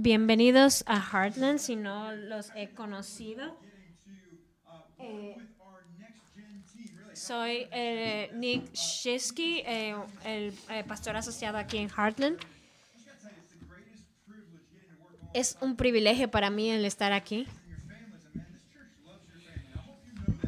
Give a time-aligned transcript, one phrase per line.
[0.00, 3.58] Bienvenidos a Heartland, si no los he conocido.
[5.00, 5.36] Eh,
[7.14, 12.38] soy eh, Nick Shisky, eh, el eh, pastor asociado aquí en Heartland.
[15.34, 17.48] Es un privilegio para mí el estar aquí.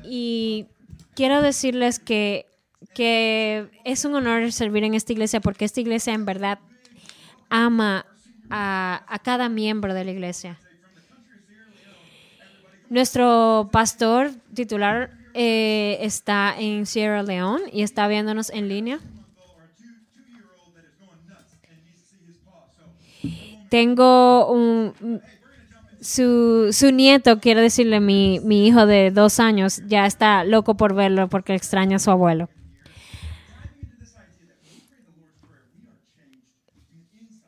[0.04, 0.68] Y
[1.16, 2.46] quiero decirles que,
[2.94, 6.60] que es un honor servir en esta iglesia porque esta iglesia en verdad
[7.48, 8.06] ama
[8.50, 10.58] a, cada miembro de la iglesia.
[12.88, 18.98] Nuestro pastor titular eh, está en Sierra Leone y está viéndonos en línea.
[23.68, 25.22] Tengo un,
[26.00, 30.94] su, su nieto, quiero decirle, mi, mi hijo de dos años, ya está loco por
[30.94, 32.48] verlo porque extraña a su abuelo.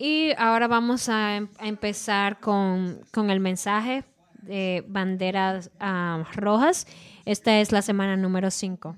[0.05, 4.03] Y ahora vamos a, em- a empezar con, con el mensaje
[4.43, 6.89] de banderas ah, rojas.
[7.25, 8.97] Esta es la semana número 5.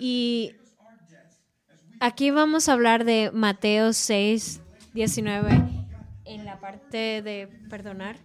[0.00, 0.56] Y
[2.00, 4.60] aquí vamos a hablar de Mateo 6,
[4.92, 5.68] 19
[6.24, 8.16] en la parte de perdonar.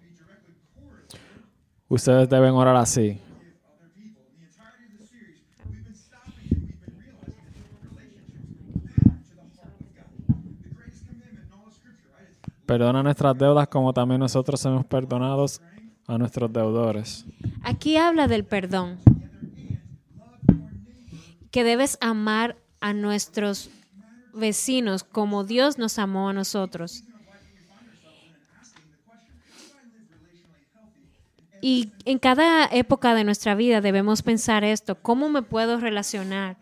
[1.89, 3.21] Ustedes deben orar así.
[12.67, 15.61] Perdona nuestras deudas como también nosotros hemos perdonados
[16.05, 17.25] a nuestros deudores.
[17.63, 18.99] Aquí habla del perdón.
[21.49, 23.69] Que debes amar a nuestros
[24.33, 27.05] vecinos como Dios nos amó a nosotros.
[31.61, 36.57] Y en cada época de nuestra vida debemos pensar esto, ¿cómo me puedo relacionar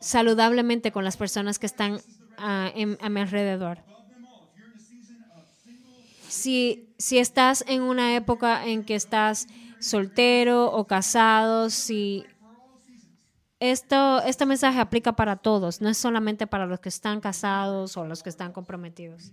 [0.00, 2.00] saludablemente con las personas que están
[2.38, 3.78] ah, a mi alrededor?
[6.36, 9.48] Si, si estás en una época en que estás
[9.80, 12.24] soltero o casado, si
[13.58, 18.04] esto, este mensaje aplica para todos, no es solamente para los que están casados o
[18.04, 19.32] los que están comprometidos.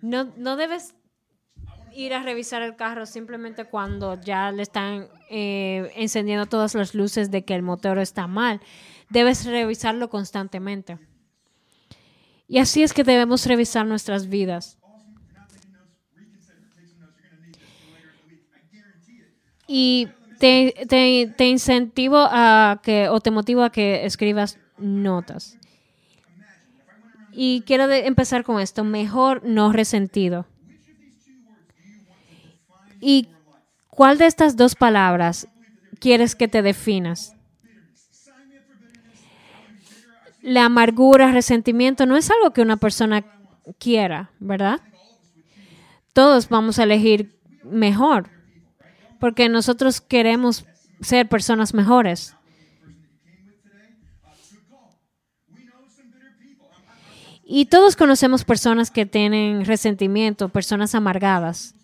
[0.00, 0.96] No, no debes
[1.94, 7.30] ir a revisar el carro simplemente cuando ya le están eh, encendiendo todas las luces
[7.30, 8.60] de que el motor está mal.
[9.12, 10.98] Debes revisarlo constantemente.
[12.48, 14.78] Y así es que debemos revisar nuestras vidas.
[19.66, 20.08] Y
[20.38, 25.58] te, te, te incentivo a que, o te motivo a que escribas notas.
[27.32, 30.46] Y quiero empezar con esto, mejor no resentido.
[33.00, 33.28] ¿Y
[33.88, 35.48] cuál de estas dos palabras
[35.98, 37.34] quieres que te definas?
[40.42, 43.24] La amargura, resentimiento, no es algo que una persona
[43.78, 44.80] quiera, ¿verdad?
[46.12, 48.28] Todos vamos a elegir mejor,
[49.20, 50.66] porque nosotros queremos
[51.00, 52.36] ser personas mejores.
[57.44, 61.74] Y todos conocemos personas que tienen resentimiento, personas amargadas.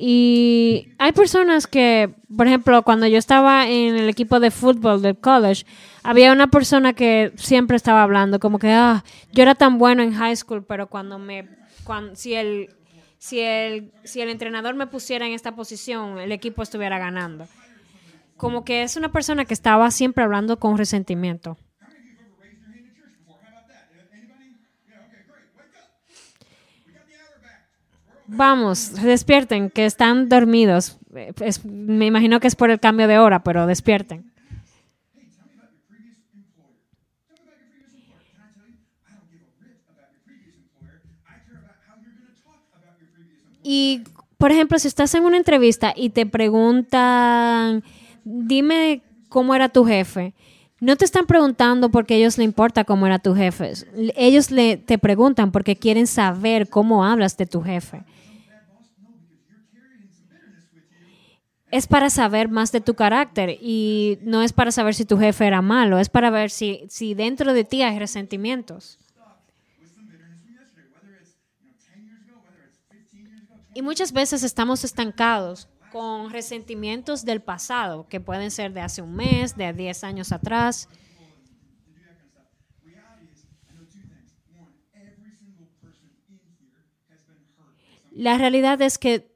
[0.00, 5.18] Y hay personas que, por ejemplo, cuando yo estaba en el equipo de fútbol del
[5.18, 5.66] college,
[6.04, 10.14] había una persona que siempre estaba hablando, como que, ah, yo era tan bueno en
[10.14, 11.48] high school, pero cuando me,
[11.82, 12.68] cuan- si el,
[13.18, 17.48] si el, si el entrenador me pusiera en esta posición, el equipo estuviera ganando.
[18.36, 21.58] Como que es una persona que estaba siempre hablando con resentimiento.
[28.30, 30.98] Vamos, despierten, que están dormidos.
[31.64, 34.30] Me imagino que es por el cambio de hora, pero despierten.
[43.62, 44.02] Y,
[44.36, 47.82] por ejemplo, si estás en una entrevista y te preguntan,
[48.24, 50.34] dime cómo era tu jefe,
[50.80, 53.72] no te están preguntando porque a ellos le importa cómo era tu jefe.
[54.16, 58.04] Ellos le, te preguntan porque quieren saber cómo hablas de tu jefe.
[61.70, 65.46] Es para saber más de tu carácter y no es para saber si tu jefe
[65.46, 68.98] era malo, es para ver si, si dentro de ti hay resentimientos.
[73.74, 79.14] Y muchas veces estamos estancados con resentimientos del pasado, que pueden ser de hace un
[79.14, 80.88] mes, de 10 años atrás.
[88.10, 89.30] La realidad es que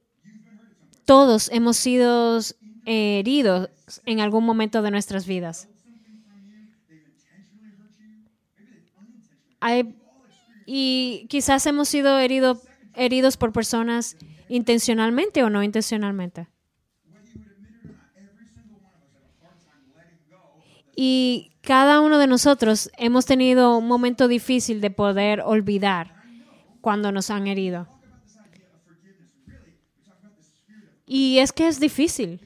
[1.04, 2.40] todos hemos sido
[2.84, 3.68] heridos
[4.06, 5.68] en algún momento de nuestras vidas.
[10.66, 12.60] Y quizás hemos sido herido-
[12.94, 14.16] heridos por personas
[14.48, 16.48] intencionalmente o no intencionalmente.
[20.94, 26.14] Y cada uno de nosotros hemos tenido un momento difícil de poder olvidar
[26.80, 27.88] cuando nos han herido.
[31.14, 32.40] Y es que es difícil.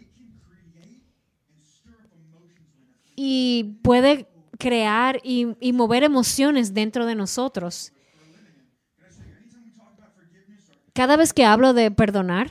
[3.14, 4.26] Y puede
[4.58, 7.92] crear y, y mover emociones dentro de nosotros.
[10.92, 12.50] Cada vez que hablo de perdonar,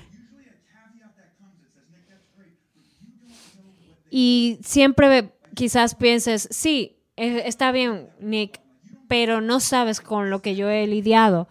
[4.10, 8.62] y siempre quizás pienses, sí, eh, está bien, Nick,
[9.10, 11.50] pero no sabes con lo que yo he lidiado.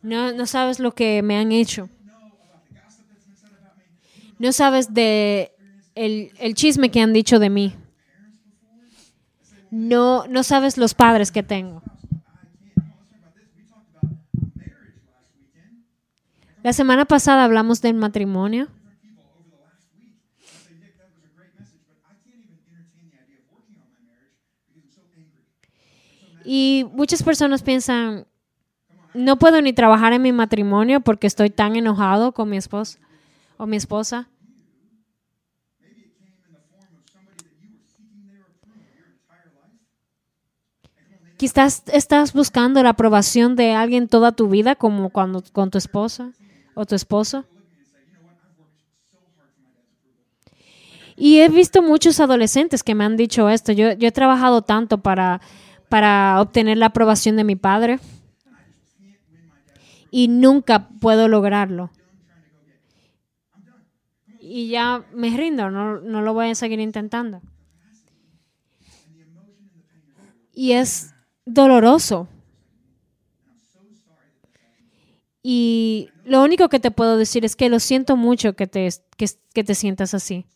[0.00, 1.90] No, no sabes lo que me han hecho.
[4.38, 5.52] No sabes de
[5.94, 7.74] el, el chisme que han dicho de mí.
[9.70, 11.82] No, no sabes los padres que tengo.
[16.62, 18.68] La semana pasada hablamos del matrimonio.
[26.44, 28.26] Y muchas personas piensan,
[29.12, 32.98] no puedo ni trabajar en mi matrimonio porque estoy tan enojado con mi esposo
[33.58, 34.28] o mi esposa.
[41.36, 46.32] Quizás estás buscando la aprobación de alguien toda tu vida, como cuando con tu esposa
[46.74, 47.44] o tu esposo.
[51.14, 53.72] Y he visto muchos adolescentes que me han dicho esto.
[53.72, 55.40] Yo, yo he trabajado tanto para,
[55.88, 58.00] para obtener la aprobación de mi padre
[60.10, 61.90] y nunca puedo lograrlo.
[64.50, 67.42] Y ya me rindo, no, no lo voy a seguir intentando.
[70.54, 71.14] Y es
[71.44, 72.28] doloroso.
[75.42, 79.26] Y lo único que te puedo decir es que lo siento mucho que te, que,
[79.52, 80.46] que te sientas así.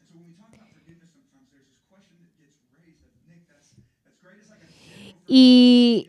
[5.26, 6.08] Y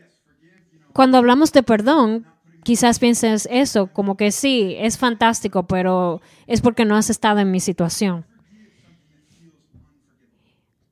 [0.94, 2.26] cuando hablamos de perdón,
[2.64, 7.50] quizás pienses eso, como que sí, es fantástico, pero es porque no has estado en
[7.50, 8.24] mi situación.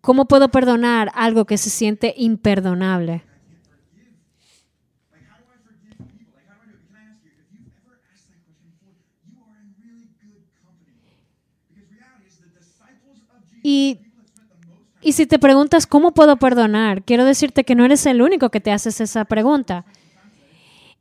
[0.01, 3.25] ¿Cómo puedo perdonar algo que se siente imperdonable?
[13.65, 14.01] Y,
[15.01, 18.61] y si te preguntas cómo puedo perdonar, quiero decirte que no eres el único que
[18.61, 19.85] te haces esa pregunta.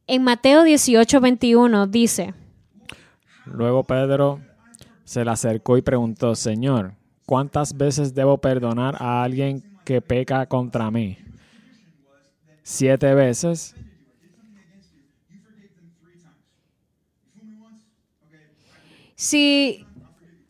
[0.08, 2.34] En Mateo 18, 21 dice,
[3.46, 4.40] Luego Pedro
[5.04, 6.94] se le acercó y preguntó, Señor,
[7.26, 11.18] ¿cuántas veces debo perdonar a alguien que peca contra mí?
[12.64, 13.76] ¿Siete veces?
[19.22, 19.86] si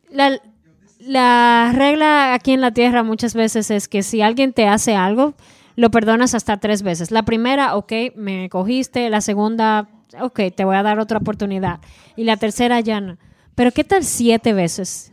[0.10, 0.40] la,
[1.00, 5.34] la regla aquí en la tierra muchas veces es que si alguien te hace algo,
[5.82, 7.10] lo perdonas hasta tres veces.
[7.10, 9.10] La primera, ok, me cogiste.
[9.10, 9.90] La segunda,
[10.20, 11.80] ok, te voy a dar otra oportunidad.
[12.16, 13.18] Y la tercera, ya no.
[13.56, 15.12] Pero ¿qué tal siete veces?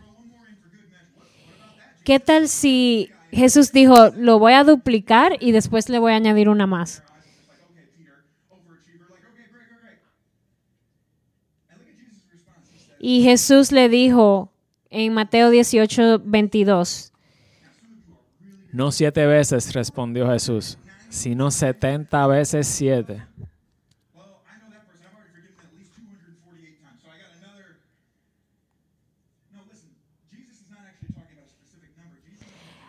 [2.04, 6.50] ¿Qué tal si Jesús dijo, lo voy a duplicar y después le voy a añadir
[6.50, 7.02] una más?
[13.00, 14.52] Y Jesús le dijo
[14.90, 17.08] en Mateo 18, 22,
[18.78, 23.26] No siete veces, respondió Jesús, sino setenta veces siete.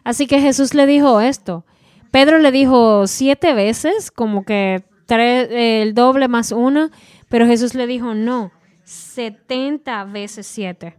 [0.04, 1.66] Así que Jesús le dijo esto.
[2.12, 6.92] Pedro le dijo siete veces, como que el doble más uno,
[7.30, 8.52] pero Jesús le dijo no,
[8.84, 10.96] setenta veces siete.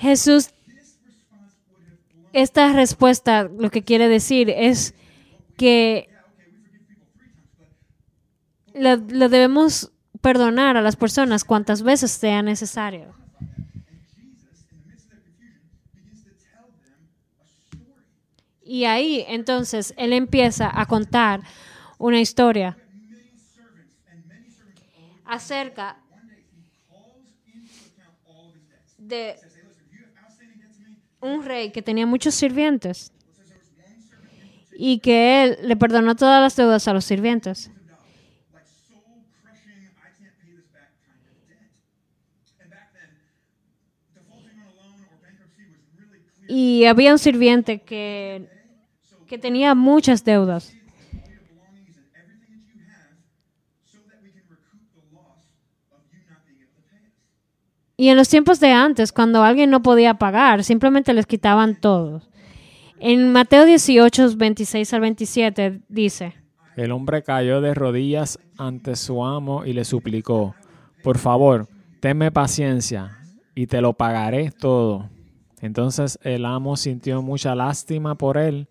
[0.00, 0.50] Jesús,
[2.32, 4.94] esta respuesta lo que quiere decir es
[5.58, 6.08] que
[8.72, 9.92] lo, debemos
[10.22, 13.14] perdonar a las personas cuantas veces sea necesario.
[18.64, 21.42] Y ahí entonces él empieza a contar
[21.98, 22.78] una historia
[25.26, 25.98] acerca
[28.96, 29.49] de
[31.20, 33.12] un rey que tenía muchos sirvientes.
[34.82, 37.70] y que él le perdonó todas las deudas a los sirvientes.
[46.48, 48.48] Y había un sirviente que,
[49.28, 50.72] que tenía muchas deudas.
[58.00, 62.22] Y en los tiempos de antes, cuando alguien no podía pagar, simplemente les quitaban todo.
[62.98, 66.32] En Mateo 18, 26 al 27 dice,
[66.76, 70.54] El hombre cayó de rodillas ante su amo y le suplicó,
[71.02, 71.68] por favor,
[72.00, 73.18] tenme paciencia
[73.54, 75.10] y te lo pagaré todo.
[75.60, 78.68] Entonces el amo sintió mucha lástima por él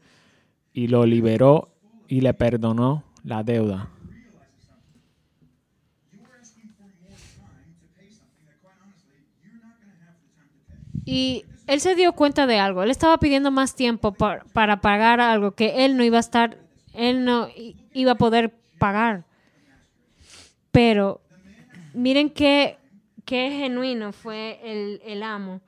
[0.73, 1.69] y lo liberó
[2.07, 3.89] y le perdonó la deuda.
[11.11, 12.83] Y él se dio cuenta de algo.
[12.83, 16.59] Él estaba pidiendo más tiempo pa- para pagar algo que él no iba a estar,
[16.93, 17.47] él no
[17.93, 19.25] iba a poder pagar.
[20.71, 21.19] Pero
[21.95, 22.77] miren qué,
[23.25, 25.61] qué genuino fue el, el amo.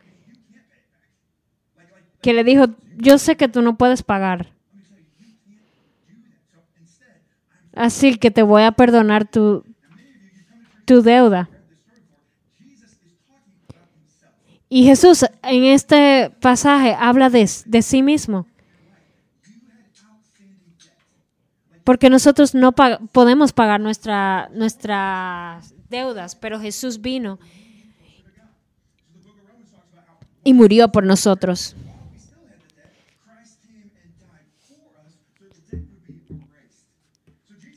[2.22, 2.68] Que le dijo,
[2.98, 4.52] yo sé que tú no puedes pagar.
[7.74, 9.66] Así que te voy a perdonar tu,
[10.86, 11.50] tu deuda.
[14.74, 18.48] Y Jesús en este pasaje habla de, de sí mismo.
[21.84, 27.38] Porque nosotros no podemos pagar nuestra, nuestras deudas, pero Jesús vino
[30.46, 31.76] y murió por nosotros.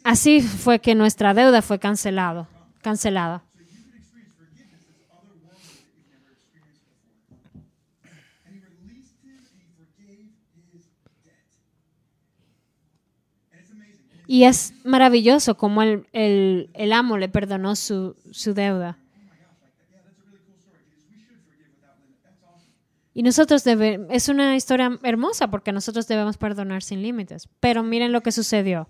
[0.05, 2.47] Así fue que nuestra deuda fue cancelado,
[2.83, 3.44] cancelada.
[14.35, 18.99] Y es maravilloso como el, el- amo le perdonó su, su deuda.
[23.15, 27.49] Y nosotros debe, es una historia hermosa porque nosotros debemos perdonar sin límites.
[27.61, 28.89] Pero miren lo que sucedió.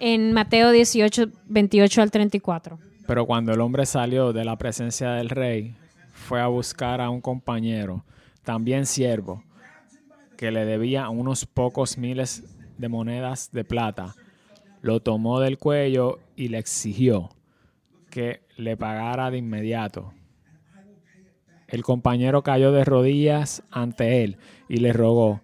[0.00, 2.78] En Mateo 18, 28 al 34.
[3.06, 5.76] Pero cuando el hombre salió de la presencia del rey,
[6.14, 8.02] fue a buscar a un compañero,
[8.44, 9.44] también siervo,
[10.36, 12.44] que le debía unos pocos miles
[12.78, 14.14] de monedas de plata.
[14.82, 17.30] Lo tomó del cuello y le exigió
[18.10, 20.12] que le pagara de inmediato.
[21.66, 24.36] El compañero cayó de rodillas ante él
[24.68, 25.40] y le rogó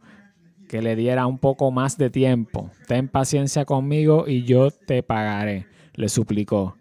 [0.69, 2.71] que le diera un poco más de tiempo.
[2.87, 6.77] Ten paciencia conmigo y yo te pagaré, le suplicó.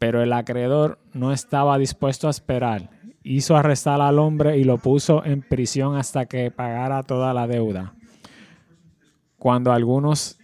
[0.00, 2.90] Pero el acreedor no estaba dispuesto a esperar.
[3.24, 7.94] Hizo arrestar al hombre y lo puso en prisión hasta que pagara toda la deuda.
[9.38, 10.38] Cuando algunos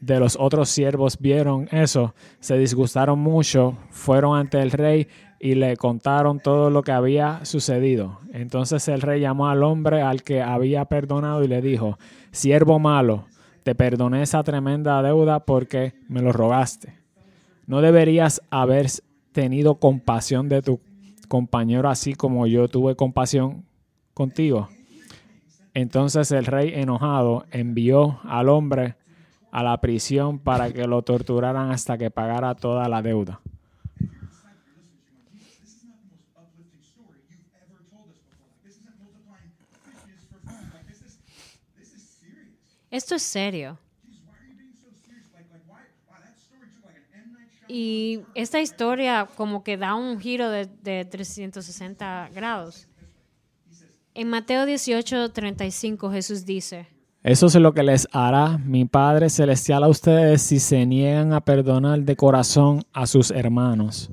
[0.00, 5.08] de los otros siervos vieron eso, se disgustaron mucho, fueron ante el rey
[5.40, 8.20] y le contaron todo lo que había sucedido.
[8.32, 11.98] Entonces el rey llamó al hombre al que había perdonado y le dijo,
[12.32, 13.26] siervo malo,
[13.62, 16.94] te perdoné esa tremenda deuda porque me lo rogaste.
[17.66, 18.86] ¿No deberías haber
[19.32, 20.80] tenido compasión de tu
[21.26, 23.64] compañero así como yo tuve compasión
[24.14, 24.68] contigo?
[25.74, 28.96] Entonces el rey enojado envió al hombre
[29.50, 33.40] a la prisión para que lo torturaran hasta que pagara toda la deuda.
[42.90, 43.76] Esto es serio.
[47.68, 52.88] Y esta historia como que da un giro de, de 360 grados.
[54.14, 56.86] En Mateo 18, 35 Jesús dice,
[57.22, 61.40] Eso es lo que les hará mi Padre Celestial a ustedes si se niegan a
[61.40, 64.10] perdonar de corazón a sus hermanos.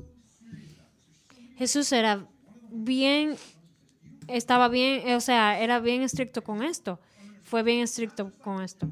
[1.56, 2.26] Jesús era
[2.72, 3.36] bien,
[4.26, 6.98] estaba bien, o sea, era bien estricto con esto.
[7.44, 8.88] Fue bien estricto con esto.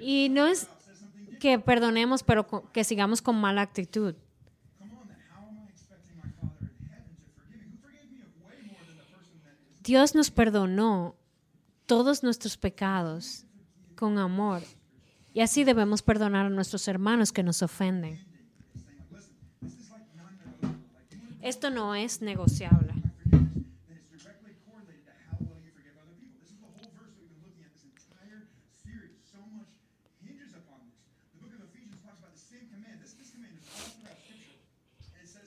[0.00, 0.68] Y no es
[1.40, 4.14] que perdonemos, pero que sigamos con mala actitud.
[9.82, 11.16] Dios nos perdonó
[11.86, 13.44] todos nuestros pecados
[13.96, 14.62] con amor.
[15.32, 18.24] Y así debemos perdonar a nuestros hermanos que nos ofenden.
[21.40, 22.99] Esto no es negociable.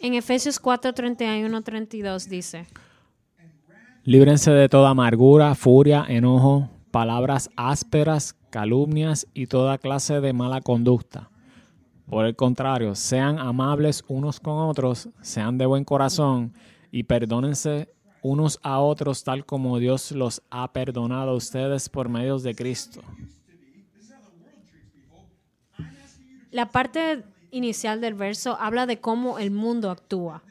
[0.04, 2.68] En Efesios 4, 31, 32 dice,
[4.04, 11.30] Líbrense de toda amargura, furia, enojo, palabras ásperas, calumnias y toda clase de mala conducta.
[12.06, 16.52] Por el contrario, sean amables unos con otros, sean de buen corazón
[16.92, 17.88] y perdónense
[18.22, 23.02] unos a otros tal como Dios los ha perdonado a ustedes por medio de Cristo.
[26.52, 30.44] La parte inicial del verso habla de cómo el mundo actúa,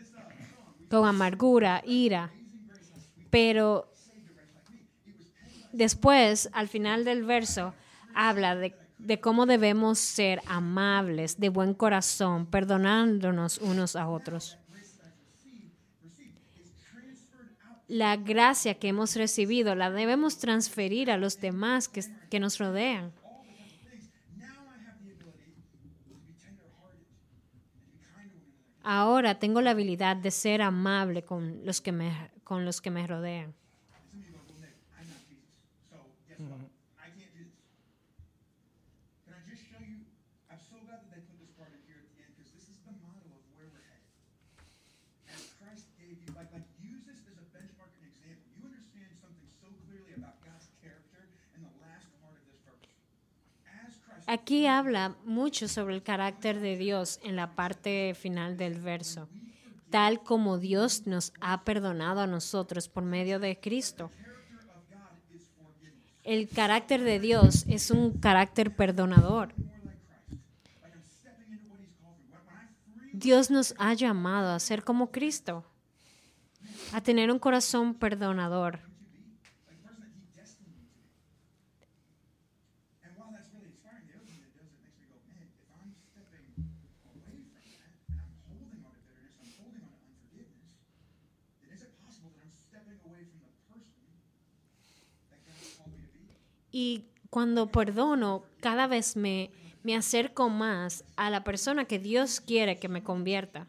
[0.89, 2.31] con amargura, ira,
[3.31, 3.93] pero
[5.73, 7.75] después, al final del verso,
[8.15, 14.59] habla de, cómo debemos ser amables, de buen corazón, perdonándonos unos a otros.
[17.89, 23.13] La gracia que hemos recibido la debemos transferir a los demás que, que nos rodean.
[28.85, 33.07] Ahora tengo la habilidad de ser amable con los que me, con los que me
[33.07, 33.55] rodean.
[54.33, 59.29] Aquí habla mucho sobre el carácter de Dios en la parte final del verso,
[59.91, 64.11] tal como Dios nos ha perdonado a nosotros por medio de Cristo.
[66.25, 69.53] El carácter de Dios es un carácter perdonador.
[73.13, 75.63] Dios nos ha llamado a ser como Cristo,
[76.95, 78.92] a tener un corazón perdonador.
[96.73, 99.51] Y cuando perdono, cada vez me,
[99.83, 103.67] me acerco más a la persona que Dios quiere que me convierta.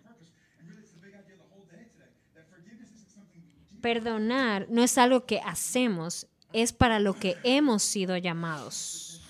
[3.82, 9.22] Perdonar no es algo que hacemos, es para lo que hemos sido llamados.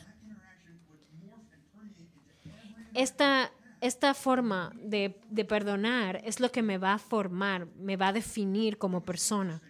[2.93, 8.09] Esta, esta forma de, de perdonar es lo que me va a formar, me va
[8.09, 9.61] a definir como persona.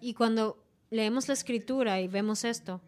[0.00, 0.56] Y cuando
[0.90, 2.80] leemos la escritura y vemos esto,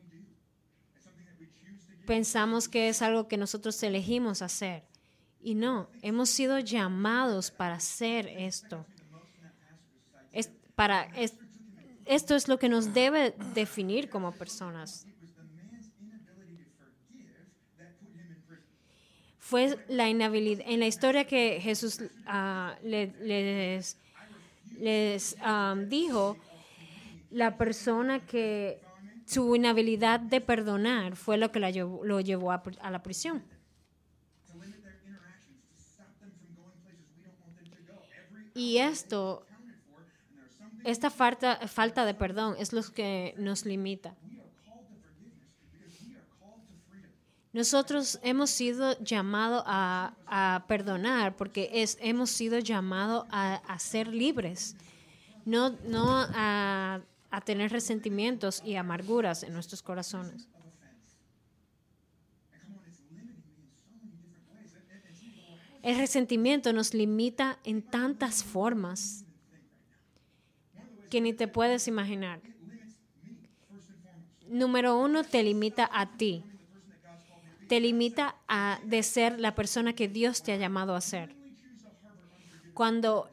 [2.06, 4.82] pensamos que es algo que nosotros elegimos hacer.
[5.40, 8.86] Y no, hemos sido llamados para hacer esto.
[10.32, 11.34] Es, para, es-
[12.04, 15.06] esto es lo que nos debe definir como personas.
[19.38, 23.96] Fue la inhabilidad, en la historia que Jesús ah, le- les,
[24.78, 26.36] les ah, dijo,
[27.32, 28.80] la persona que
[29.26, 33.42] su inhabilidad de perdonar fue lo que la lo llevó a, a la prisión.
[38.54, 39.46] Y esto,
[40.84, 44.14] esta falta, falta de perdón es lo que nos limita.
[47.52, 54.08] Nosotros hemos sido llamados a, a perdonar porque es, hemos sido llamados a, a ser
[54.08, 54.74] libres,
[55.44, 57.00] no, no a,
[57.32, 60.48] a tener resentimientos y amarguras en nuestros corazones.
[65.82, 69.24] El resentimiento nos limita en tantas formas
[71.10, 72.40] que ni te puedes imaginar.
[74.46, 76.44] Número uno, te limita a ti.
[77.66, 81.34] Te limita a de ser la persona que Dios te ha llamado a ser.
[82.74, 83.30] Cuando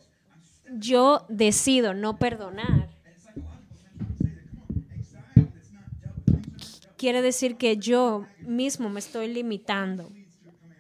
[0.72, 2.99] yo decido no perdonar,
[7.00, 10.12] quiere decir que yo mismo me estoy limitando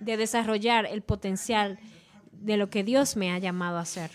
[0.01, 1.79] de desarrollar el potencial
[2.33, 4.11] de lo que Dios me ha llamado a hacer.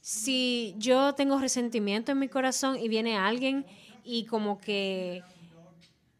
[0.00, 3.64] Si yo tengo resentimiento en mi corazón y viene alguien
[4.02, 5.22] y como que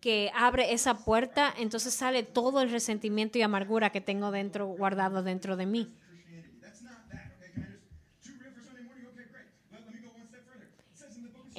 [0.01, 5.25] que abre esa puerta, entonces sale todo el resentimiento y amargura que tengo dentro guardado
[5.25, 5.98] dentro de mí.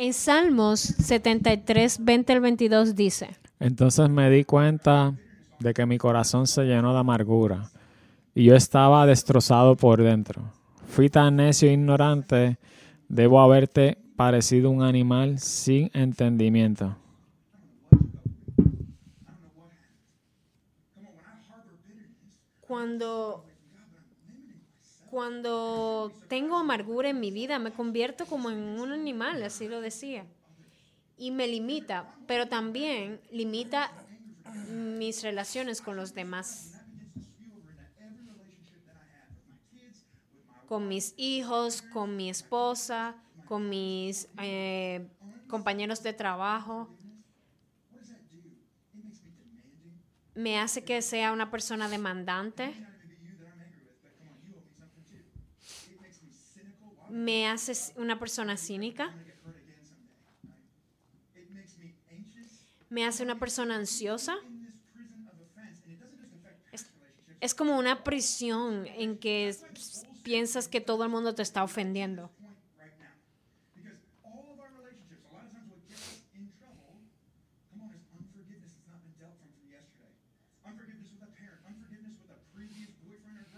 [0.02, 5.14] En Salmos 73, 20 al 22 dice, Entonces me di cuenta
[5.60, 7.70] de que mi corazón se llenó de amargura
[8.34, 10.54] y yo estaba destrozado por dentro.
[10.88, 12.60] Fui tan necio e ignorante,
[13.10, 16.96] debo haberte parecido un animal sin entendimiento.
[22.62, 23.49] Cuando,
[25.10, 30.26] cuando tengo amargura en mi vida, me convierto como en un animal, así lo decía.
[31.18, 33.92] Y me limita, pero también limita
[34.68, 36.74] mis relaciones con los demás.
[40.68, 43.16] Con mis hijos, con mi esposa,
[43.48, 45.08] con mis eh,
[45.48, 46.88] compañeros de trabajo.
[50.36, 52.74] Me hace que sea una persona demandante.
[57.20, 59.14] Me hace una persona cínica.
[62.90, 64.38] Me hace una persona ansiosa.
[66.72, 66.90] Es,
[67.42, 69.54] es como una prisión en que
[70.24, 72.32] piensas que todo el mundo te está ofendiendo.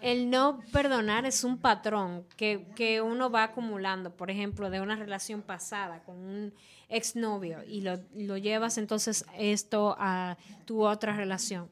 [0.01, 4.95] El no perdonar es un patrón que, que uno va acumulando, por ejemplo, de una
[4.95, 6.53] relación pasada con un
[6.89, 11.69] exnovio y lo, lo llevas entonces esto a tu otra relación.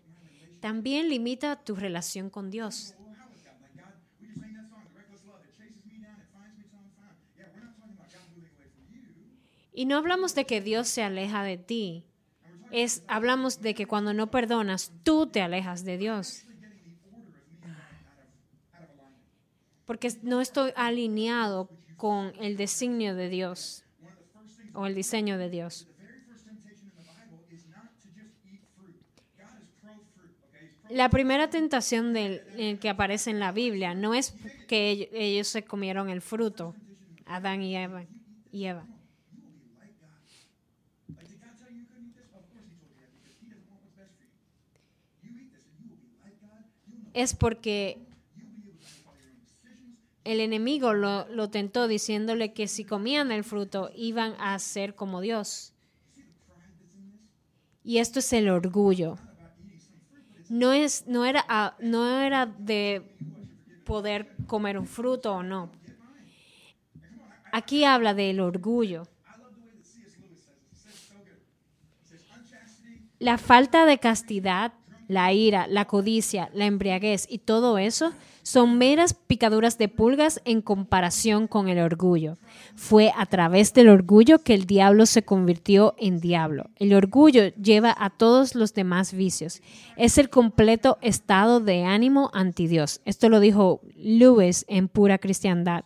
[0.59, 2.95] También limita tu relación con Dios.
[9.73, 12.03] Y no hablamos de que Dios se aleja de ti.
[12.69, 16.43] Es, hablamos de que cuando no perdonas, tú te alejas de Dios.
[19.89, 23.83] Porque no estoy alineado con el designio de Dios
[24.75, 25.87] o el diseño de Dios.
[30.91, 34.35] La primera tentación del, el que aparece en la Biblia no es
[34.67, 36.75] que ellos, ellos se comieron el fruto,
[37.25, 38.05] Adán y Eva.
[38.51, 38.85] Y Eva.
[47.15, 48.05] Es porque
[50.23, 55.21] el enemigo lo, lo tentó diciéndole que si comían el fruto iban a ser como
[55.21, 55.73] Dios.
[57.83, 59.17] Y esto es el orgullo.
[60.49, 63.15] No, es, no, era, ah, no era de
[63.85, 65.71] poder comer un fruto o no.
[67.51, 69.07] Aquí habla del orgullo.
[73.19, 74.73] La falta de castidad,
[75.07, 80.61] la ira, la codicia, la embriaguez y todo eso son meras picaduras de pulgas en
[80.61, 82.37] comparación con el orgullo.
[82.75, 86.69] Fue a través del orgullo que el diablo se convirtió en diablo.
[86.77, 89.61] El orgullo lleva a todos los demás vicios.
[89.97, 93.01] Es el completo estado de ánimo anti Dios.
[93.05, 95.83] Esto lo dijo Lewis en Pura Cristiandad.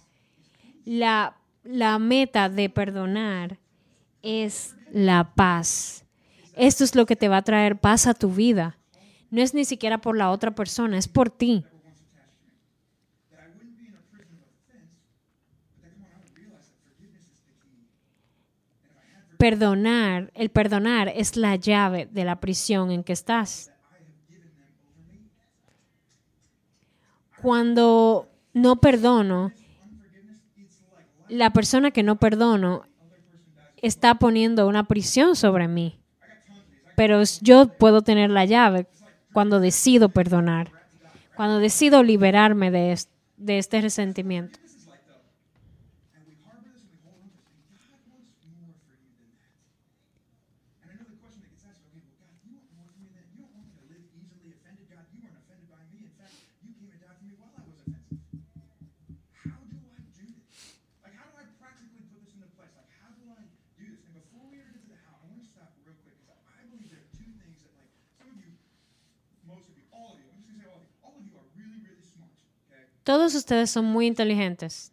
[0.86, 3.58] La, la meta de perdonar
[4.22, 6.06] es la paz.
[6.56, 8.78] Esto es lo que te va a traer paz a tu vida.
[9.30, 11.66] No es ni siquiera por la otra persona, es por ti.
[19.38, 23.75] Perdonar, el perdonar es la llave de la prisión en que estás.
[27.46, 29.52] Cuando no perdono,
[31.30, 32.88] la persona que no perdono
[33.84, 36.00] está poniendo una prisión sobre mí.
[36.96, 38.88] Pero yo puedo tener la llave
[39.32, 40.72] cuando decido perdonar,
[41.36, 42.98] cuando decido liberarme de
[43.60, 44.58] este resentimiento.
[73.06, 74.92] Todos ustedes son muy inteligentes.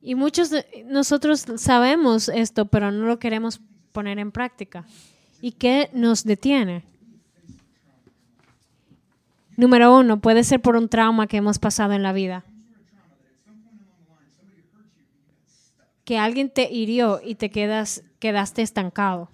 [0.00, 3.60] Y muchos de nosotros sabemos esto, pero no lo queremos
[3.90, 4.86] poner en práctica.
[5.42, 6.84] ¿Y qué nos detiene?
[9.56, 12.44] Número uno, puede ser por un trauma que hemos pasado en la vida.
[16.04, 19.28] Que alguien te hirió y te quedas, quedaste estancado.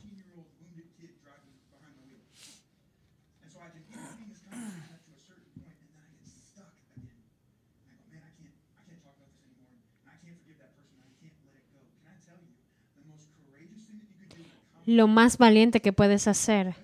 [14.86, 16.74] Lo más valiente que puedes hacer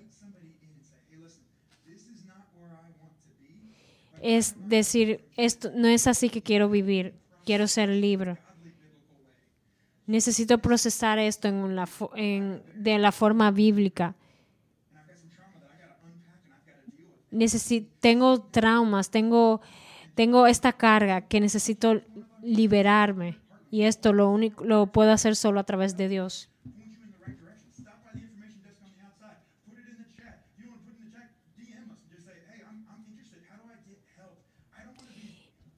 [4.22, 8.36] es decir, esto no es así que quiero vivir, quiero ser libre.
[10.06, 14.14] Necesito procesar esto en la en- de la forma bíblica.
[17.32, 19.60] Necesi- tengo traumas, tengo,
[20.16, 22.02] tengo esta carga que necesito
[22.42, 23.38] liberarme
[23.70, 26.48] y esto lo único lo puedo hacer solo a través de Dios.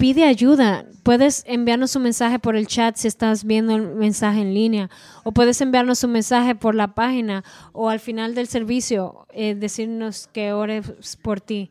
[0.03, 0.85] Pide ayuda.
[1.05, 4.91] Puedes enviarnos un mensaje por el chat si estás viendo el mensaje en línea.
[5.23, 10.27] O puedes enviarnos un mensaje por la página o al final del servicio eh, decirnos
[10.33, 11.71] que ores por ti.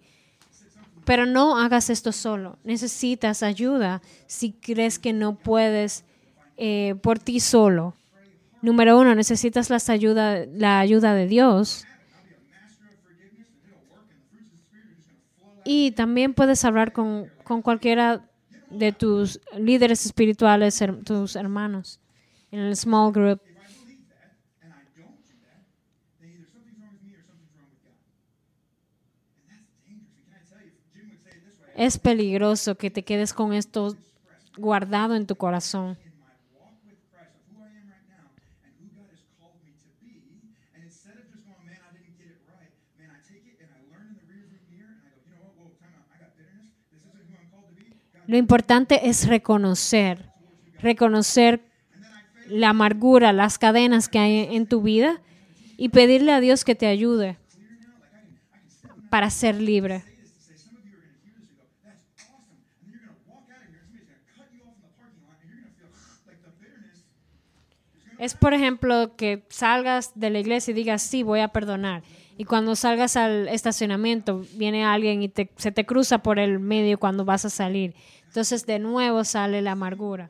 [1.03, 2.57] Pero no hagas esto solo.
[2.63, 6.05] Necesitas ayuda si crees que no puedes
[6.55, 7.95] eh, por ti solo.
[8.61, 11.85] Número uno, necesitas las ayuda, la ayuda de Dios.
[15.63, 18.27] Y también puedes hablar con, con cualquiera
[18.69, 21.99] de tus líderes espirituales, her- tus hermanos,
[22.51, 23.41] en el small group.
[31.75, 33.97] Es peligroso que te quedes con esto
[34.57, 35.97] guardado en tu corazón.
[48.31, 50.31] Lo importante es reconocer,
[50.79, 51.59] reconocer
[52.47, 55.19] la amargura, las cadenas que hay en tu vida
[55.75, 57.37] y pedirle a Dios que te ayude
[59.09, 60.05] para ser libre.
[68.17, 72.01] Es, por ejemplo, que salgas de la iglesia y digas, sí, voy a perdonar.
[72.37, 76.97] Y cuando salgas al estacionamiento, viene alguien y te- se te cruza por el medio
[76.97, 77.93] cuando vas a salir.
[78.31, 80.29] Entonces, de nuevo sale la amargura.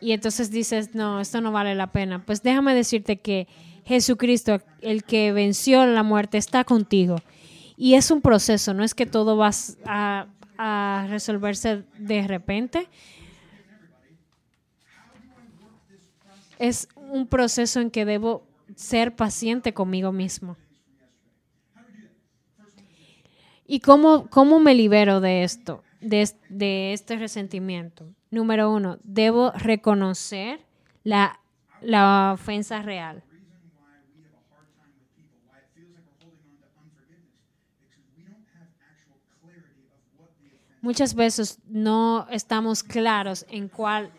[0.00, 2.24] Y entonces dices, no, esto no vale la pena.
[2.24, 3.46] Pues déjame decirte que
[3.84, 7.16] Jesucristo, el que venció la muerte, está contigo.
[7.76, 9.50] Y es un proceso, no es que todo va
[9.84, 12.88] a, a resolverse de repente.
[16.58, 18.46] Es un proceso en que debo
[18.76, 20.56] ser paciente conmigo mismo.
[23.66, 28.06] ¿Y cómo, cómo me libero de esto, de, de este resentimiento?
[28.30, 30.60] Número uno, debo reconocer
[31.02, 31.40] la,
[31.80, 33.22] la ofensa real.
[40.82, 44.12] Muchas veces no estamos claros en cuál,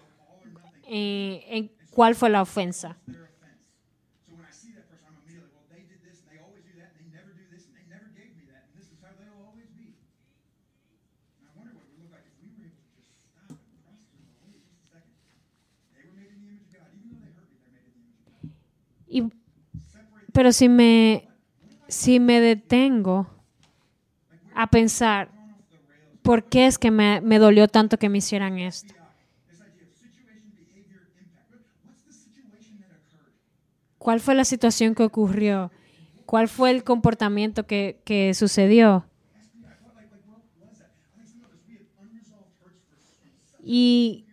[0.88, 2.98] eh, en cuál fue la ofensa.
[19.16, 19.24] Y,
[20.34, 21.30] pero si me,
[21.88, 23.30] si me detengo
[24.54, 25.30] a pensar,
[26.22, 28.94] ¿por qué es que me, me dolió tanto que me hicieran esto?
[33.98, 35.72] ¿Cuál fue la situación que ocurrió?
[36.26, 39.06] ¿Cuál fue el comportamiento que, que sucedió?
[43.64, 44.26] Y,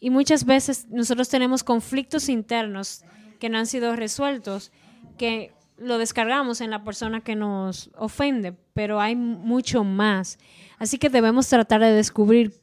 [0.00, 3.04] y muchas veces nosotros tenemos conflictos internos
[3.38, 4.72] que no han sido resueltos,
[5.18, 10.38] que lo descargamos en la persona que nos ofende, pero hay mucho más.
[10.78, 12.54] Así que debemos tratar de descubrir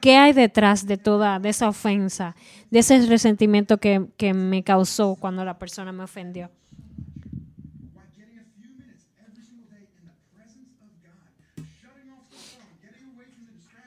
[0.00, 2.34] qué hay detrás de toda de esa ofensa,
[2.70, 6.50] de ese resentimiento que, que me causó cuando la persona me ofendió.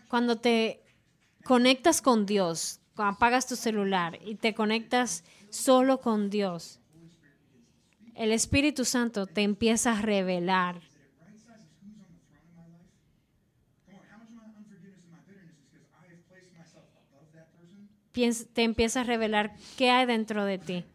[0.08, 0.82] Cuando te
[1.44, 6.80] conectas con Dios, apagas tu celular y te conectas solo con Dios,
[8.14, 10.82] el Espíritu Santo te empieza a revelar
[18.54, 20.86] te empieza a revelar qué hay dentro de ti.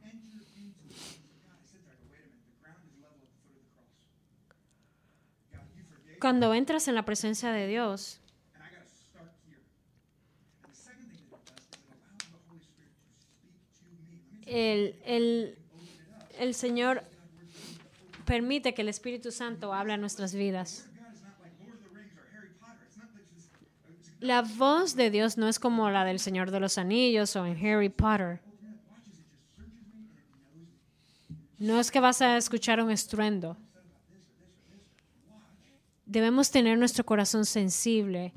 [6.18, 8.19] Cuando entras en la presencia de Dios,
[14.50, 15.58] el, el,
[16.38, 17.04] el Señor
[18.24, 20.86] permite que el Espíritu Santo hable a nuestras vidas.
[24.18, 27.56] La voz de Dios no es como la del Señor de los Anillos o en
[27.64, 28.40] Harry Potter.
[31.58, 33.56] No es que vas a escuchar un estruendo.
[36.04, 38.34] Debemos tener nuestro corazón sensible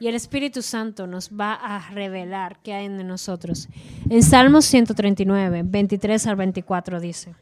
[0.00, 3.68] y el Espíritu Santo nos va a revelar qué hay en nosotros.
[4.08, 7.34] En Salmos 139, 23 al 24 dice.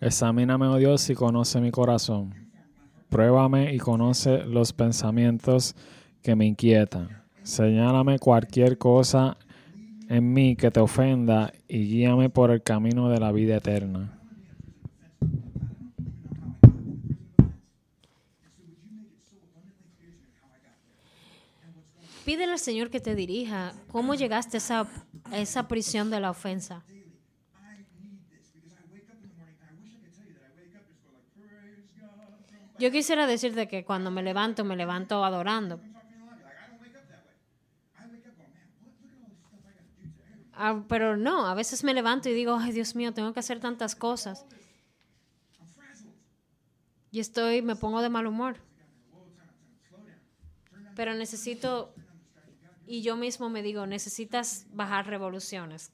[0.00, 2.34] Examíname, oh Dios, y conoce mi corazón.
[3.10, 5.76] Pruébame y conoce los pensamientos
[6.22, 7.22] que me inquietan.
[7.42, 9.36] Señálame cualquier cosa
[10.08, 14.18] en mí que te ofenda y guíame por el camino de la vida eterna.
[22.26, 24.86] Pídele al Señor que te dirija cómo llegaste a
[25.30, 26.84] esa, prisión de la ofensa.
[32.80, 35.80] Yo quisiera decirte que cuando me levanto, me levanto adorando.
[40.52, 43.60] Ah, pero no, a veces me levanto y digo, ay Dios mío, tengo que hacer
[43.60, 44.44] tantas cosas.
[47.12, 48.56] Y estoy, me pongo de mal humor.
[50.96, 51.94] Pero necesito,
[52.86, 55.92] y yo mismo me digo, necesitas bajar revoluciones.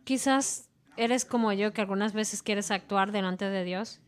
[0.05, 4.01] Quizás eres como yo, que algunas veces quieres actuar delante de Dios.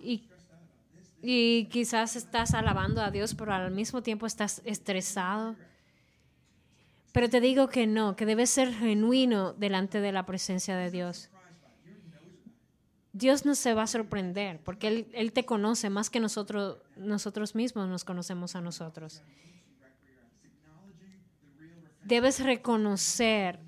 [0.00, 0.28] Y,
[1.22, 5.54] y quizás estás alabando a Dios, pero al mismo tiempo estás estresado.
[7.12, 11.28] Pero te digo que no, que debes ser genuino delante de la presencia de Dios.
[13.12, 17.54] Dios no se va a sorprender, porque Él, Él te conoce más que nosotros, nosotros
[17.54, 19.22] mismos nos conocemos a nosotros.
[22.04, 23.60] Debes reconocer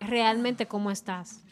[0.00, 1.42] realmente cómo estás.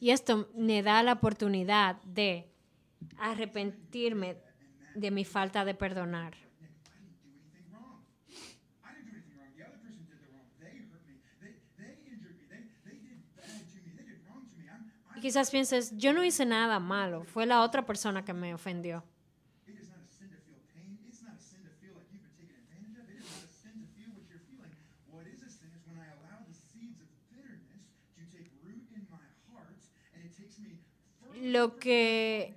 [0.00, 2.50] Y esto me da la oportunidad de
[3.18, 4.36] arrepentirme
[4.94, 6.34] de mi falta de perdonar.
[15.14, 19.04] Y quizás pienses, yo no hice nada malo, fue la otra persona que me ofendió.
[31.42, 32.54] Lo que,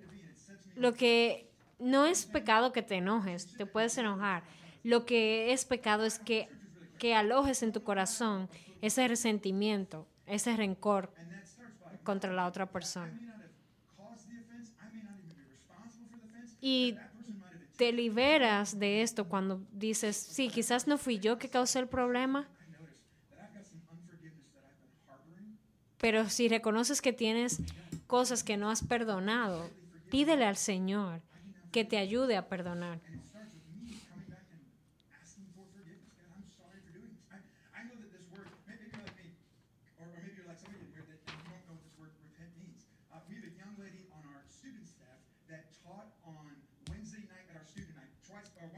[0.76, 4.44] lo que no es pecado que te enojes, te puedes enojar.
[4.84, 6.48] Lo que es pecado es que,
[7.00, 8.48] que alojes en tu corazón
[8.82, 11.12] ese resentimiento, ese rencor
[12.04, 13.12] contra la otra persona.
[16.62, 16.96] Y
[17.78, 22.48] te liberas de esto cuando dices, sí, quizás no fui yo que causé el problema,
[25.98, 27.62] pero si reconoces que tienes
[28.16, 29.70] cosas que no has perdonado,
[30.10, 31.22] pídele al Señor
[31.74, 33.02] que te ayude a perdonar.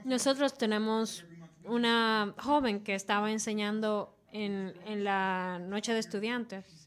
[0.04, 1.26] Nosotros tenemos
[1.64, 6.87] una joven que estaba enseñando en, en la noche de estudiantes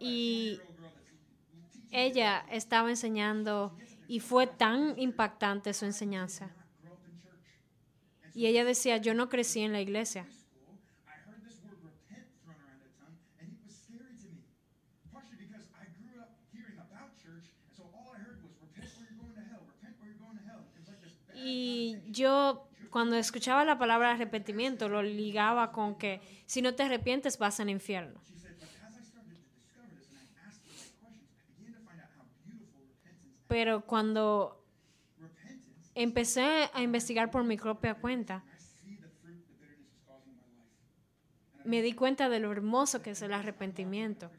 [0.00, 0.90] Y 20-year-old girl
[1.62, 3.76] that's teaching ella estaba enseñando
[4.08, 6.50] Y fue tan impactante su enseñanza.
[8.34, 10.26] Y ella decía, yo no crecí en la iglesia.
[21.36, 27.38] Y yo cuando escuchaba la palabra arrepentimiento lo ligaba con que si no te arrepientes
[27.38, 28.20] vas al infierno.
[33.50, 34.64] Pero cuando
[35.96, 38.44] empecé a investigar por mi propia cuenta,
[41.64, 44.30] me di cuenta de lo hermoso que es el arrepentimiento.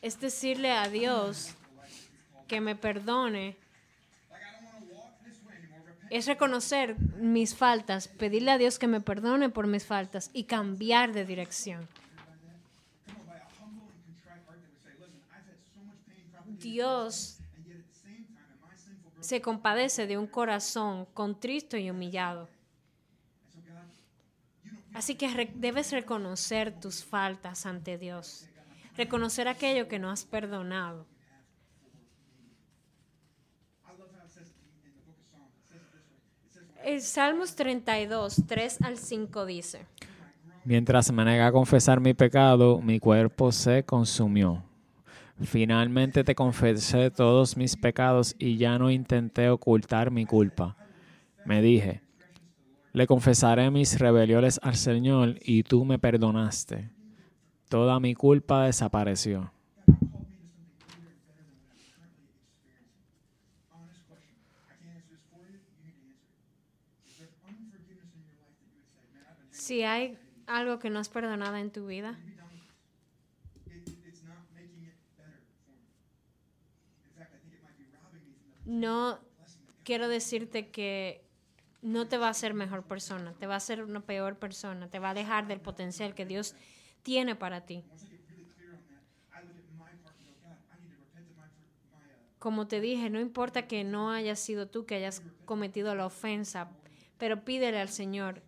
[0.00, 1.54] Es decirle a Dios
[2.48, 3.58] que me perdone,
[6.08, 11.12] es reconocer mis faltas, pedirle a Dios que me perdone por mis faltas y cambiar
[11.12, 11.86] de dirección.
[16.74, 17.36] Broken
[19.26, 22.48] se compadece de un corazón contristo y humillado.
[24.94, 28.48] Así que debes reconocer tus faltas ante Dios.
[28.96, 31.06] Reconocer aquello que no has perdonado.
[36.84, 39.86] El Salmos 32, 3 al 5 dice,
[40.64, 44.65] Mientras me negué a confesar mi pecado, mi cuerpo se consumió.
[45.42, 50.76] Finalmente te confesé todos mis pecados y ya no intenté ocultar mi culpa.
[51.44, 52.02] Me dije,
[52.92, 56.90] le confesaré mis rebeliones al Señor y tú me perdonaste.
[57.68, 59.52] Toda mi culpa desapareció.
[69.66, 70.16] si hay
[70.46, 72.16] algo que no has perdonado en tu vida,
[78.66, 79.20] no
[79.84, 81.24] quiero decirte que
[81.80, 84.98] no te va a hacer mejor persona, te va a hacer una peor persona, te
[84.98, 86.54] va a alejar del potencial que Dios
[87.02, 87.84] tiene para ti.
[92.38, 96.70] Como te dije, no importa que no hayas sido tú que hayas cometido la ofensa,
[97.18, 98.42] pero pídele al Señor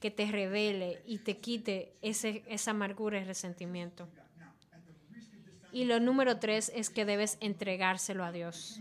[0.00, 4.08] que te revele y te quite ese, esa amargura y resentimiento.
[5.72, 8.80] Y lo número tres es que debes entregárselo a Dios.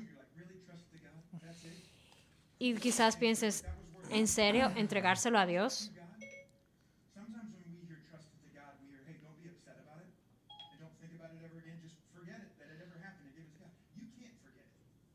[2.59, 3.63] Y quizás pienses,
[4.09, 5.91] ¿en serio entregárselo a Dios?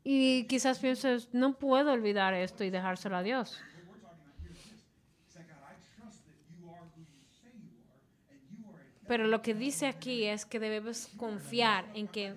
[0.05, 3.61] Y quizás pienses, no puedo olvidar esto y dejárselo a Dios.
[9.07, 12.35] Pero lo que dice aquí es que debemos confiar en que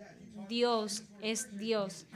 [0.48, 2.06] Dios es Dios.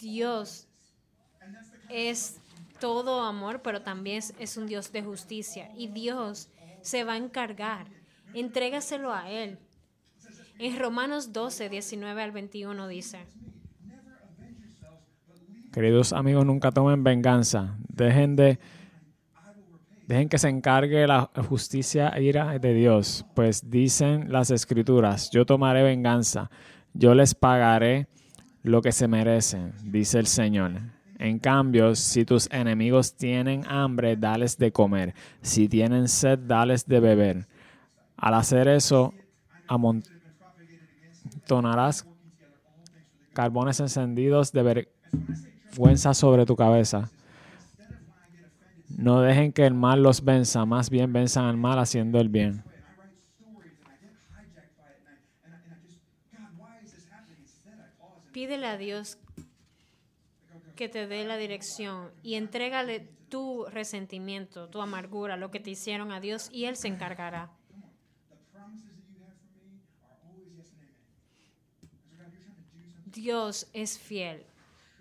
[0.00, 0.66] Dios
[1.88, 2.40] es
[2.80, 5.70] todo amor, pero también es, un Dios de justicia.
[5.76, 6.48] Y Dios
[6.82, 7.86] se va a encargar.
[8.34, 9.58] Entrégaselo a Él.
[10.58, 13.18] En Romanos 12, 19 al 21 dice,
[15.72, 17.76] Queridos amigos, nunca tomen venganza.
[17.88, 18.58] Dejen de
[20.06, 25.82] dejen que se encargue la justicia ira de Dios, pues dicen las escrituras, yo tomaré
[25.82, 26.50] venganza,
[26.92, 28.06] yo les pagaré
[28.64, 30.72] lo que se merecen, dice el Señor.
[31.18, 35.14] En cambio, si tus enemigos tienen hambre, dales de comer.
[35.42, 37.46] Si tienen sed, dales de beber.
[38.16, 39.12] Al hacer eso,
[39.68, 40.04] amontonarás
[43.34, 47.10] carbones encendidos de vergüenza sobre tu cabeza.
[48.96, 52.64] No dejen que el mal los venza, más bien venzan al mal haciendo el bien.
[58.34, 59.16] Pídele a Dios
[60.74, 66.10] que te dé la dirección y entrégale tu resentimiento, tu amargura, lo que te hicieron
[66.10, 67.52] a Dios y Él se encargará.
[73.06, 74.44] Dios es fiel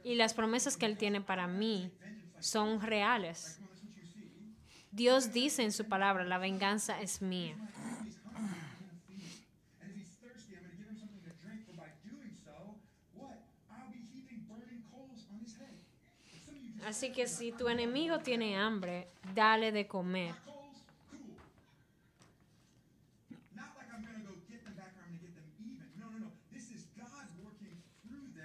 [0.03, 1.91] y las promesas que Él tiene para mí
[2.39, 3.59] son reales.
[4.91, 7.55] Dios dice en su palabra, la venganza es mía.
[16.85, 20.35] Así que si tu enemigo tiene hambre, dale de comer.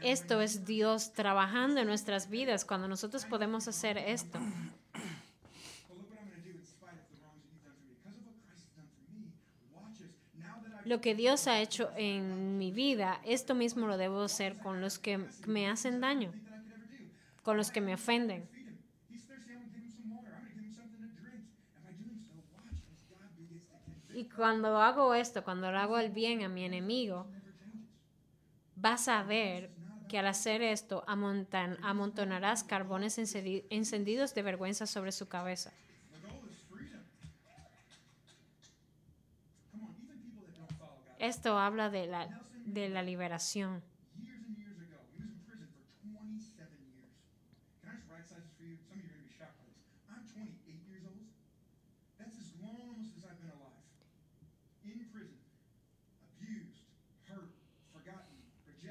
[0.00, 4.38] Esto es Dios trabajando en nuestras vidas cuando nosotros podemos hacer esto.
[10.84, 14.98] Lo que Dios ha hecho en mi vida, esto mismo lo debo hacer con los
[14.98, 16.32] que me hacen daño,
[17.48, 18.46] con los que me ofenden.
[24.12, 27.26] Y cuando hago esto, cuando le hago el bien a mi enemigo,
[28.76, 29.70] vas a ver
[30.10, 35.72] que al hacer esto amontan- amontonarás carbones encendidos de vergüenza sobre su cabeza.
[41.18, 43.82] Esto habla de la, de la liberación.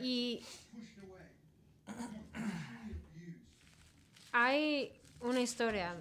[0.01, 0.41] Y
[4.31, 5.95] hay una historia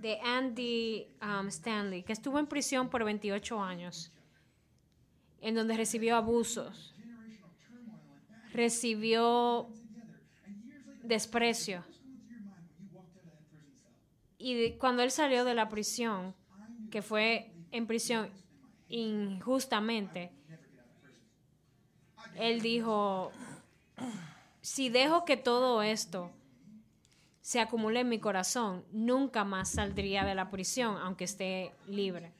[0.00, 4.12] de Andy um, Stanley, que estuvo en prisión por 28 años,
[5.40, 6.94] en donde recibió abusos,
[8.52, 9.70] recibió
[11.02, 11.84] desprecio.
[14.36, 16.34] Y cuando él salió de la prisión,
[16.90, 18.30] que fue en prisión
[18.88, 20.32] injustamente,
[22.36, 23.32] él dijo,
[24.62, 26.30] si dejo que todo esto
[27.42, 32.32] se acumule en mi corazón, nunca más saldría de la prisión, aunque esté libre.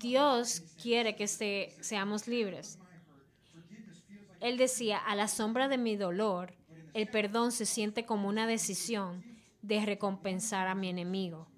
[0.00, 2.78] Dios quiere que se- seamos libres.
[4.40, 6.54] Él decía, a la sombra de mi dolor,
[6.92, 9.24] el perdón se siente como una decisión
[9.62, 11.48] de recompensar a mi enemigo.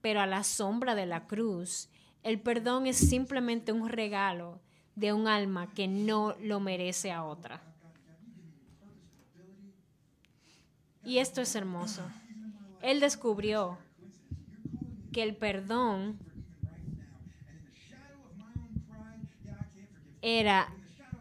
[0.00, 1.89] Pero a la sombra de la cruz,
[2.22, 4.60] el perdón es simplemente un regalo
[4.94, 7.62] de un alma que no lo merece a otra.
[11.04, 12.02] Y esto es hermoso.
[12.82, 13.78] Él descubrió
[15.12, 16.18] que el perdón
[20.20, 20.68] era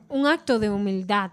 [0.10, 1.32] un acto de humildad.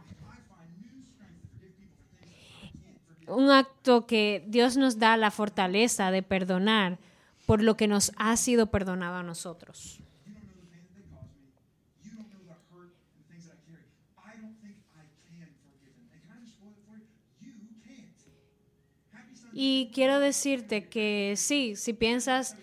[3.26, 6.98] Un acto que Dios nos da la fortaleza de perdonar
[7.46, 10.00] por lo que nos ha sido perdonado a nosotros.
[19.58, 22.56] Y quiero decirte que sí, si piensas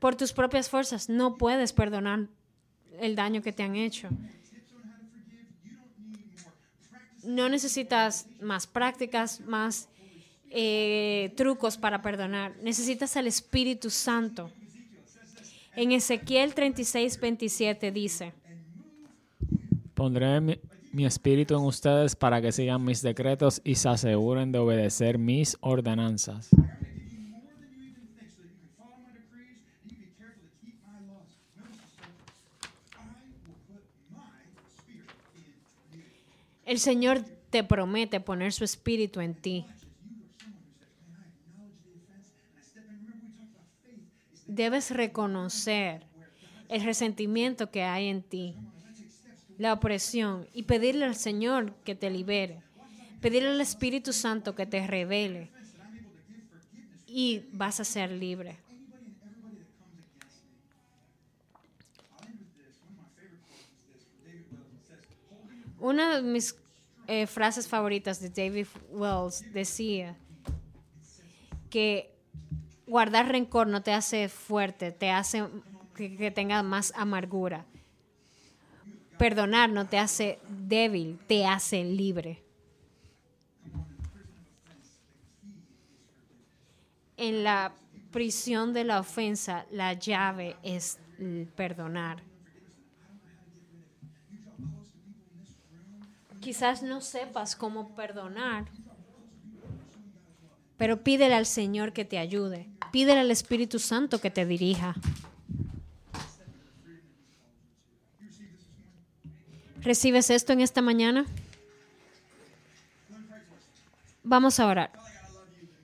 [0.00, 2.26] por tus propias fuerzas, no puedes perdonar
[2.98, 4.08] el daño que te han hecho.
[7.22, 9.88] No necesitas más prácticas, más
[10.54, 12.54] eh, trucos para perdonar.
[12.62, 14.50] Necesitas al Espíritu Santo.
[15.74, 18.32] En Ezequiel 36, 27 dice,
[19.94, 20.58] Pondré mi,
[20.92, 25.56] mi espíritu en ustedes para que sigan mis decretos y se aseguren de obedecer mis
[25.60, 26.50] ordenanzas.
[36.64, 39.66] El Señor te promete poner su espíritu en ti.
[44.54, 46.06] Debes reconocer
[46.68, 48.54] el resentimiento que hay en ti,
[49.58, 52.62] la opresión y pedirle al Señor que te libere.
[53.20, 55.50] Pedirle al Espíritu Santo que te revele
[57.08, 58.56] y vas a ser libre.
[65.80, 66.54] Una de mis
[67.08, 70.16] eh, frases favoritas de David Wells decía
[71.70, 72.13] que
[72.86, 75.44] guardar rencor no te hace fuerte, te hace
[75.94, 77.64] que, que tenga más amargura.
[79.18, 82.42] Perdonar no te hace débil, te hace libre.
[87.16, 87.72] En la
[88.10, 90.98] prisión de la ofensa, la llave es
[91.56, 92.22] perdonar.
[96.40, 98.66] Quizás no sepas cómo perdonar,
[100.76, 102.68] pero pídele al Señor que te ayude.
[102.94, 104.94] Pídele al Espíritu Santo que te dirija.
[109.80, 111.26] ¿Recibes esto en esta mañana?
[114.22, 114.92] Vamos a orar.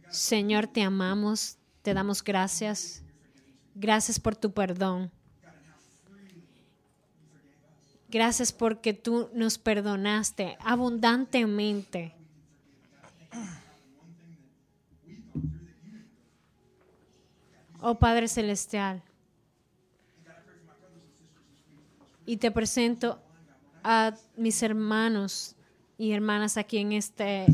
[0.08, 3.02] Señor, te amamos, te damos gracias.
[3.74, 5.11] Gracias por tu perdón.
[8.08, 12.14] Gracias porque tú nos perdonaste abundantemente.
[17.83, 19.03] Oh Padre Celestial,
[22.26, 23.18] Y te presento
[23.83, 25.57] a mis hermanos
[25.99, 27.47] y hermanas aquí en este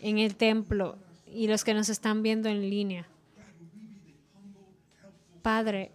[0.00, 0.96] en el templo
[1.26, 3.06] y los que nos están viendo en línea.
[5.42, 5.92] Padre,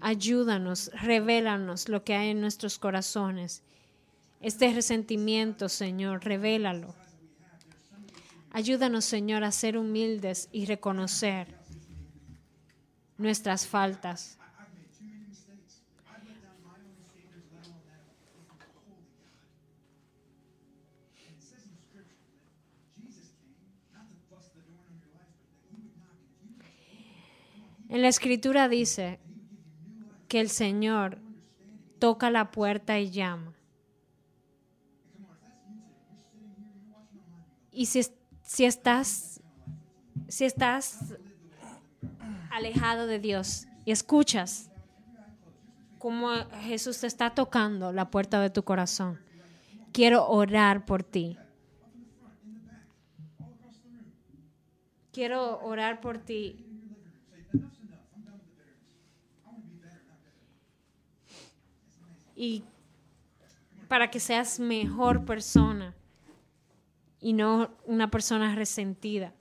[0.00, 3.62] ayúdanos, revélanos lo que hay en nuestros corazones.
[4.42, 6.94] Este resentimiento, Señor, revélalo.
[8.50, 11.55] Ayúdanos, Señor, a ser humildes y reconocer
[13.18, 14.38] nuestras faltas.
[27.88, 29.20] En la escritura dice
[30.28, 31.18] que el Señor
[31.98, 33.54] toca la puerta y llama.
[37.70, 38.06] Y si,
[38.42, 39.40] si estás
[40.28, 41.14] si estás
[42.56, 44.70] alejado de Dios y escuchas
[45.98, 46.30] cómo
[46.62, 49.20] Jesús te está tocando la puerta de tu corazón,
[49.92, 51.38] quiero orar por ti.
[55.12, 56.66] Quiero orar por ti
[62.34, 62.64] y
[63.88, 65.94] para que seas mejor persona
[67.20, 69.32] y no una persona resentida.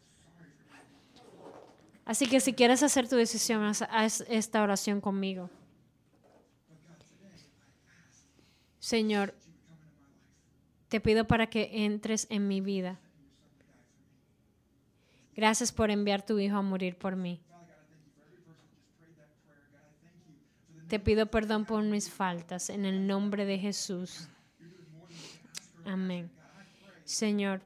[2.05, 5.49] Así que si quieres hacer tu decisión, haz, esta oración conmigo.
[8.79, 9.33] Señor,
[10.87, 12.99] te pido para que entres en mi vida.
[15.35, 17.41] Gracias por enviar tu Hijo a morir por mí.
[20.87, 24.29] Te pido perdón por mis faltas en el nombre de Jesús.
[25.83, 26.29] Amén.
[27.03, 27.61] Señor,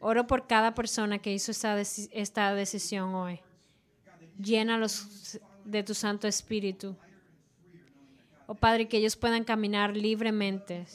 [0.00, 3.40] oro por cada persona que hizo esta, esta decisión hoy.
[4.38, 6.96] Llénalos de tu Santo Espíritu.
[8.46, 10.86] Oh Padre, que ellos puedan caminar libremente,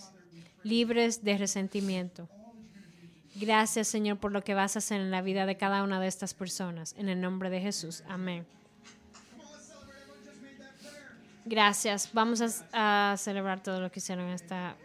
[0.63, 2.27] libres de resentimiento.
[3.35, 6.07] Gracias, Señor, por lo que vas a hacer en la vida de cada una de
[6.07, 6.95] estas personas.
[6.97, 8.03] En el nombre de Jesús.
[8.07, 8.45] Amén.
[11.45, 12.09] Gracias.
[12.13, 14.75] Vamos a, a celebrar todo lo que hicieron esta